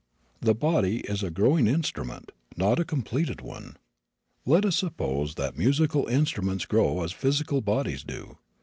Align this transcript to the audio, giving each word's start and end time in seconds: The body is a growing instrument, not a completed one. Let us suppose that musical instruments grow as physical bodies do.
The 0.39 0.55
body 0.55 1.01
is 1.01 1.21
a 1.21 1.29
growing 1.29 1.67
instrument, 1.67 2.31
not 2.57 2.79
a 2.79 2.83
completed 2.83 3.39
one. 3.41 3.77
Let 4.47 4.65
us 4.65 4.77
suppose 4.77 5.35
that 5.35 5.59
musical 5.59 6.07
instruments 6.07 6.65
grow 6.65 7.03
as 7.03 7.11
physical 7.11 7.61
bodies 7.61 8.01
do. 8.03 8.37